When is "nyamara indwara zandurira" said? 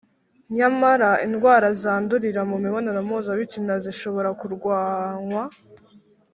0.57-2.41